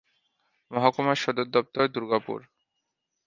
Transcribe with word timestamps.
মহকুমার 0.71 1.17
সদর 1.23 1.47
দপ্তর 1.47 1.83
দুর্গাপুর। 1.87 2.39